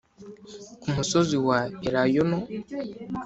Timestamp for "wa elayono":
1.47-2.37